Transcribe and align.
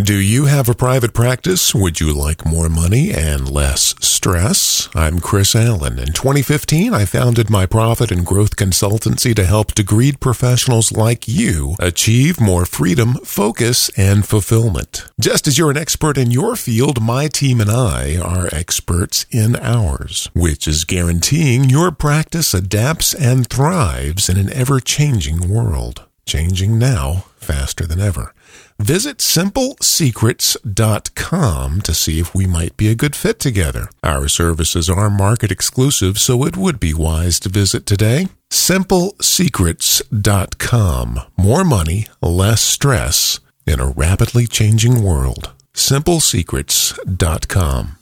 Do 0.00 0.18
you 0.18 0.46
have 0.46 0.70
a 0.70 0.74
private 0.74 1.12
practice? 1.12 1.74
Would 1.74 2.00
you 2.00 2.14
like 2.14 2.46
more 2.46 2.70
money 2.70 3.12
and 3.12 3.46
less 3.46 3.94
stress? 4.00 4.88
I'm 4.94 5.20
Chris 5.20 5.54
Allen. 5.54 5.98
In 5.98 6.14
2015, 6.14 6.94
I 6.94 7.04
founded 7.04 7.50
my 7.50 7.66
profit 7.66 8.10
and 8.10 8.24
growth 8.24 8.56
consultancy 8.56 9.34
to 9.36 9.44
help 9.44 9.74
degreed 9.74 10.18
professionals 10.18 10.92
like 10.92 11.28
you 11.28 11.76
achieve 11.78 12.40
more 12.40 12.64
freedom, 12.64 13.16
focus, 13.22 13.90
and 13.90 14.26
fulfillment. 14.26 15.04
Just 15.20 15.46
as 15.46 15.58
you're 15.58 15.70
an 15.70 15.76
expert 15.76 16.16
in 16.16 16.30
your 16.30 16.56
field, 16.56 17.02
my 17.02 17.28
team 17.28 17.60
and 17.60 17.70
I 17.70 18.16
are 18.16 18.48
experts 18.50 19.26
in 19.30 19.56
ours, 19.56 20.30
which 20.32 20.66
is 20.66 20.84
guaranteeing 20.84 21.68
your 21.68 21.92
practice 21.92 22.54
adapts 22.54 23.12
and 23.12 23.46
thrives 23.46 24.30
in 24.30 24.38
an 24.38 24.50
ever 24.54 24.80
changing 24.80 25.50
world. 25.50 26.06
Changing 26.26 26.78
now 26.78 27.24
faster 27.36 27.86
than 27.86 28.00
ever. 28.00 28.34
Visit 28.78 29.18
simplesecrets.com 29.18 31.80
to 31.82 31.94
see 31.94 32.18
if 32.18 32.34
we 32.34 32.46
might 32.46 32.74
be 32.76 32.88
a 32.88 32.94
good 32.94 33.14
fit 33.14 33.38
together. 33.38 33.90
Our 34.02 34.28
services 34.28 34.88
are 34.90 35.10
market 35.10 35.52
exclusive, 35.52 36.18
so 36.18 36.44
it 36.44 36.56
would 36.56 36.80
be 36.80 36.94
wise 36.94 37.38
to 37.40 37.48
visit 37.48 37.86
today. 37.86 38.28
Simplesecrets.com. 38.50 41.20
More 41.36 41.64
money, 41.64 42.06
less 42.20 42.60
stress 42.60 43.40
in 43.66 43.80
a 43.80 43.86
rapidly 43.86 44.46
changing 44.46 45.02
world. 45.02 45.50
Simplesecrets.com. 45.74 47.96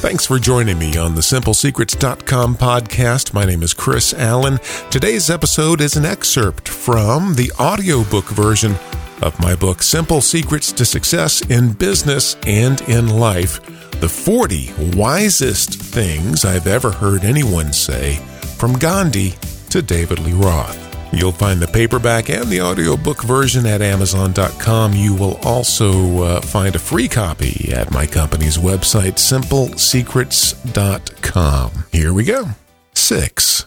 Thanks 0.00 0.26
for 0.26 0.38
joining 0.38 0.78
me 0.78 0.96
on 0.98 1.14
the 1.14 1.22
SimpleSecrets.com 1.22 2.56
podcast. 2.56 3.32
My 3.32 3.46
name 3.46 3.62
is 3.62 3.72
Chris 3.72 4.12
Allen. 4.12 4.58
Today's 4.90 5.30
episode 5.30 5.80
is 5.80 5.96
an 5.96 6.04
excerpt 6.04 6.68
from 6.68 7.34
the 7.34 7.50
audiobook 7.58 8.26
version 8.26 8.74
of 9.22 9.38
my 9.40 9.54
book, 9.54 9.82
Simple 9.82 10.20
Secrets 10.20 10.72
to 10.72 10.84
Success 10.84 11.40
in 11.48 11.72
Business 11.72 12.36
and 12.46 12.82
in 12.82 13.08
Life 13.18 13.60
The 14.00 14.08
40 14.08 14.72
Wisest 14.94 15.74
Things 15.80 16.44
I've 16.44 16.66
Ever 16.66 16.90
Heard 16.90 17.24
Anyone 17.24 17.72
Say, 17.72 18.16
from 18.58 18.74
Gandhi 18.78 19.34
to 19.70 19.80
David 19.80 20.18
Lee 20.18 20.34
Roth. 20.34 20.83
You'll 21.16 21.32
find 21.32 21.60
the 21.60 21.66
paperback 21.66 22.30
and 22.30 22.48
the 22.48 22.60
audiobook 22.60 23.22
version 23.22 23.66
at 23.66 23.82
Amazon.com. 23.82 24.92
You 24.94 25.14
will 25.14 25.38
also 25.42 26.22
uh, 26.22 26.40
find 26.40 26.74
a 26.74 26.78
free 26.78 27.08
copy 27.08 27.72
at 27.72 27.90
my 27.90 28.06
company's 28.06 28.58
website, 28.58 29.14
simplesecrets.com. 29.14 31.84
Here 31.92 32.12
we 32.12 32.24
go. 32.24 32.46
Six. 32.94 33.66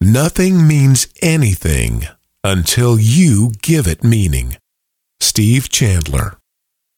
Nothing 0.00 0.68
means 0.68 1.08
anything 1.22 2.04
until 2.44 2.98
you 2.98 3.52
give 3.62 3.86
it 3.86 4.04
meaning. 4.04 4.56
Steve 5.20 5.70
Chandler. 5.70 6.36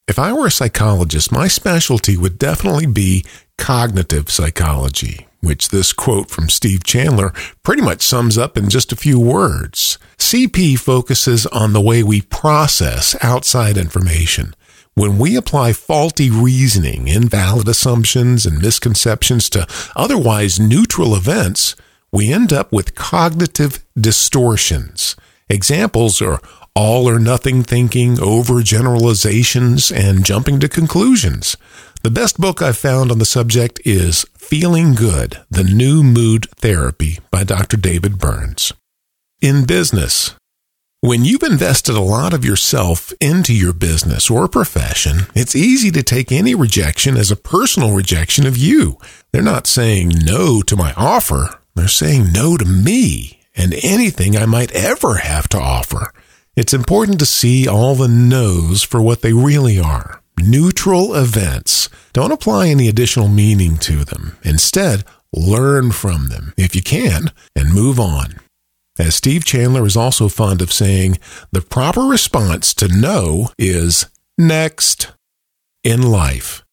If 0.08 0.18
I 0.18 0.32
were 0.32 0.46
a 0.46 0.50
psychologist, 0.50 1.30
my 1.30 1.48
specialty 1.48 2.16
would 2.16 2.38
definitely 2.38 2.86
be 2.86 3.24
cognitive 3.58 4.30
psychology, 4.30 5.27
which 5.40 5.68
this 5.68 5.92
quote 5.92 6.30
from 6.30 6.48
Steve 6.48 6.84
Chandler 6.84 7.32
pretty 7.62 7.82
much 7.82 8.02
sums 8.02 8.36
up 8.36 8.56
in 8.56 8.68
just 8.68 8.92
a 8.92 8.96
few 8.96 9.20
words. 9.20 9.98
CP 10.18 10.78
focuses 10.78 11.46
on 11.46 11.72
the 11.72 11.80
way 11.80 12.02
we 12.02 12.22
process 12.22 13.16
outside 13.22 13.76
information. 13.76 14.54
When 14.94 15.16
we 15.16 15.36
apply 15.36 15.74
faulty 15.74 16.28
reasoning, 16.28 17.06
invalid 17.06 17.68
assumptions, 17.68 18.44
and 18.44 18.60
misconceptions 18.60 19.48
to 19.50 19.66
otherwise 19.94 20.58
neutral 20.58 21.14
events, 21.14 21.76
we 22.10 22.32
end 22.32 22.52
up 22.52 22.72
with 22.72 22.96
cognitive 22.96 23.84
distortions. 23.96 25.14
Examples 25.48 26.20
are 26.20 26.40
all 26.74 27.08
or 27.08 27.18
nothing 27.18 27.62
thinking, 27.62 28.16
overgeneralizations, 28.16 29.94
and 29.94 30.24
jumping 30.24 30.60
to 30.60 30.68
conclusions. 30.68 31.56
The 32.02 32.10
best 32.10 32.38
book 32.38 32.62
I've 32.62 32.78
found 32.78 33.10
on 33.10 33.18
the 33.18 33.24
subject 33.24 33.80
is 33.84 34.24
Feeling 34.36 34.94
Good 34.94 35.38
The 35.50 35.64
New 35.64 36.02
Mood 36.02 36.48
Therapy 36.56 37.18
by 37.30 37.44
Dr. 37.44 37.76
David 37.76 38.18
Burns. 38.18 38.72
In 39.40 39.66
business, 39.66 40.34
when 41.00 41.24
you've 41.24 41.44
invested 41.44 41.94
a 41.94 42.00
lot 42.00 42.34
of 42.34 42.44
yourself 42.44 43.12
into 43.20 43.54
your 43.54 43.72
business 43.72 44.28
or 44.28 44.48
profession, 44.48 45.26
it's 45.32 45.54
easy 45.54 45.92
to 45.92 46.02
take 46.02 46.32
any 46.32 46.56
rejection 46.56 47.16
as 47.16 47.30
a 47.30 47.36
personal 47.36 47.94
rejection 47.94 48.46
of 48.46 48.56
you. 48.56 48.98
They're 49.30 49.42
not 49.42 49.68
saying 49.68 50.12
no 50.24 50.60
to 50.62 50.76
my 50.76 50.92
offer, 50.96 51.60
they're 51.76 51.86
saying 51.86 52.32
no 52.32 52.56
to 52.56 52.64
me 52.64 53.38
and 53.54 53.74
anything 53.82 54.36
I 54.36 54.46
might 54.46 54.72
ever 54.72 55.18
have 55.18 55.48
to 55.50 55.58
offer. 55.58 56.12
It's 56.58 56.74
important 56.74 57.20
to 57.20 57.24
see 57.24 57.68
all 57.68 57.94
the 57.94 58.08
no's 58.08 58.82
for 58.82 59.00
what 59.00 59.22
they 59.22 59.32
really 59.32 59.78
are 59.78 60.20
neutral 60.40 61.14
events. 61.14 61.88
Don't 62.12 62.32
apply 62.32 62.66
any 62.66 62.88
additional 62.88 63.28
meaning 63.28 63.76
to 63.76 64.04
them. 64.04 64.36
Instead, 64.42 65.04
learn 65.32 65.92
from 65.92 66.30
them 66.30 66.52
if 66.56 66.74
you 66.74 66.82
can 66.82 67.30
and 67.54 67.72
move 67.72 68.00
on. 68.00 68.40
As 68.98 69.14
Steve 69.14 69.44
Chandler 69.44 69.86
is 69.86 69.96
also 69.96 70.28
fond 70.28 70.60
of 70.60 70.72
saying, 70.72 71.18
the 71.52 71.60
proper 71.60 72.00
response 72.00 72.74
to 72.74 72.88
no 72.88 73.50
is 73.56 74.06
next. 74.36 75.12
In 75.84 76.02
life, 76.02 76.64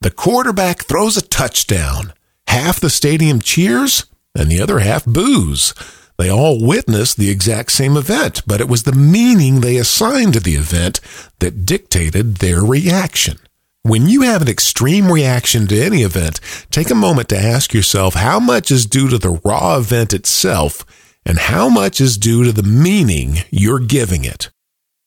the 0.00 0.10
quarterback 0.10 0.84
throws 0.84 1.18
a 1.18 1.22
touchdown. 1.28 2.14
Half 2.46 2.80
the 2.80 2.88
stadium 2.88 3.42
cheers 3.42 4.06
and 4.34 4.50
the 4.50 4.62
other 4.62 4.78
half 4.78 5.04
boos. 5.04 5.74
They 6.18 6.30
all 6.30 6.60
witnessed 6.60 7.16
the 7.16 7.30
exact 7.30 7.70
same 7.70 7.96
event, 7.96 8.42
but 8.44 8.60
it 8.60 8.68
was 8.68 8.82
the 8.82 8.92
meaning 8.92 9.60
they 9.60 9.76
assigned 9.76 10.34
to 10.34 10.40
the 10.40 10.56
event 10.56 11.00
that 11.38 11.64
dictated 11.64 12.36
their 12.36 12.62
reaction. 12.62 13.38
When 13.84 14.08
you 14.08 14.22
have 14.22 14.42
an 14.42 14.48
extreme 14.48 15.12
reaction 15.12 15.68
to 15.68 15.80
any 15.80 16.02
event, 16.02 16.40
take 16.72 16.90
a 16.90 16.96
moment 16.96 17.28
to 17.28 17.38
ask 17.38 17.72
yourself 17.72 18.14
how 18.14 18.40
much 18.40 18.72
is 18.72 18.84
due 18.84 19.08
to 19.08 19.16
the 19.16 19.40
raw 19.44 19.76
event 19.76 20.12
itself 20.12 20.84
and 21.24 21.38
how 21.38 21.68
much 21.68 22.00
is 22.00 22.18
due 22.18 22.42
to 22.44 22.52
the 22.52 22.64
meaning 22.64 23.38
you're 23.50 23.78
giving 23.78 24.24
it. 24.24 24.50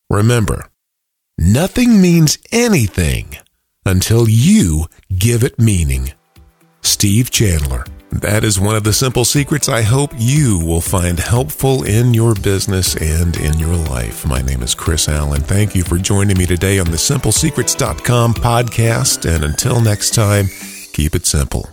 Remember, 0.09 0.69
nothing 1.37 2.01
means 2.01 2.37
anything 2.51 3.37
until 3.85 4.29
you 4.29 4.85
give 5.15 5.43
it 5.43 5.59
meaning. 5.59 6.13
Steve 7.01 7.31
Chandler. 7.31 7.83
That 8.11 8.43
is 8.43 8.59
one 8.59 8.75
of 8.75 8.83
the 8.83 8.93
simple 8.93 9.25
secrets 9.25 9.67
I 9.67 9.81
hope 9.81 10.11
you 10.15 10.63
will 10.63 10.81
find 10.81 11.19
helpful 11.19 11.81
in 11.81 12.13
your 12.13 12.35
business 12.35 12.95
and 12.95 13.35
in 13.37 13.57
your 13.57 13.75
life. 13.75 14.23
My 14.23 14.43
name 14.43 14.61
is 14.61 14.75
Chris 14.75 15.09
Allen. 15.09 15.41
Thank 15.41 15.73
you 15.73 15.81
for 15.81 15.97
joining 15.97 16.37
me 16.37 16.45
today 16.45 16.77
on 16.77 16.91
the 16.91 16.97
simplesecrets.com 16.97 18.35
podcast. 18.35 19.27
And 19.27 19.43
until 19.43 19.81
next 19.81 20.13
time, 20.13 20.45
keep 20.93 21.15
it 21.15 21.25
simple. 21.25 21.71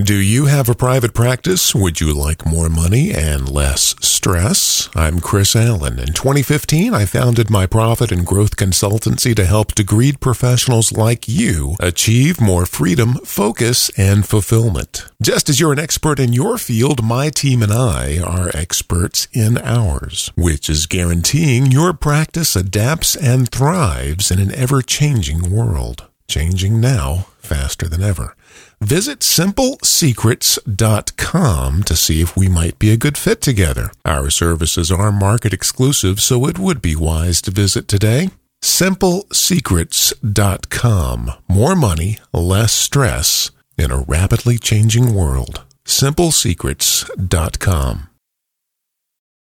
Do 0.00 0.14
you 0.14 0.46
have 0.46 0.68
a 0.68 0.76
private 0.76 1.12
practice? 1.12 1.74
Would 1.74 2.00
you 2.00 2.14
like 2.14 2.46
more 2.46 2.68
money 2.68 3.10
and 3.10 3.48
less 3.48 3.96
stress? 4.00 4.88
I'm 4.94 5.18
Chris 5.18 5.56
Allen. 5.56 5.98
In 5.98 6.12
2015, 6.12 6.94
I 6.94 7.04
founded 7.04 7.50
my 7.50 7.66
profit 7.66 8.12
and 8.12 8.24
growth 8.24 8.54
consultancy 8.54 9.34
to 9.34 9.44
help 9.44 9.74
degreed 9.74 10.20
professionals 10.20 10.92
like 10.92 11.26
you 11.26 11.74
achieve 11.80 12.40
more 12.40 12.64
freedom, 12.64 13.14
focus, 13.24 13.90
and 13.98 14.24
fulfillment. 14.24 15.04
Just 15.20 15.48
as 15.48 15.58
you're 15.58 15.72
an 15.72 15.80
expert 15.80 16.20
in 16.20 16.32
your 16.32 16.58
field, 16.58 17.02
my 17.02 17.28
team 17.28 17.60
and 17.60 17.72
I 17.72 18.20
are 18.20 18.54
experts 18.54 19.26
in 19.32 19.58
ours, 19.58 20.30
which 20.36 20.70
is 20.70 20.86
guaranteeing 20.86 21.72
your 21.72 21.92
practice 21.92 22.54
adapts 22.54 23.16
and 23.16 23.50
thrives 23.50 24.30
in 24.30 24.38
an 24.38 24.54
ever 24.54 24.80
changing 24.80 25.50
world. 25.50 26.07
Changing 26.28 26.80
now 26.80 27.26
faster 27.38 27.88
than 27.88 28.02
ever. 28.02 28.36
Visit 28.80 29.20
simplesecrets.com 29.20 31.82
to 31.84 31.96
see 31.96 32.20
if 32.20 32.36
we 32.36 32.48
might 32.48 32.78
be 32.78 32.90
a 32.90 32.96
good 32.98 33.16
fit 33.18 33.40
together. 33.40 33.90
Our 34.04 34.28
services 34.30 34.92
are 34.92 35.10
market 35.10 35.52
exclusive, 35.54 36.20
so 36.20 36.46
it 36.46 36.58
would 36.58 36.82
be 36.82 36.94
wise 36.94 37.40
to 37.42 37.50
visit 37.50 37.88
today. 37.88 38.30
Simplesecrets.com. 38.62 41.30
More 41.48 41.76
money, 41.76 42.18
less 42.32 42.72
stress 42.74 43.50
in 43.78 43.90
a 43.90 44.00
rapidly 44.00 44.58
changing 44.58 45.14
world. 45.14 45.64
Simplesecrets.com. 45.84 48.08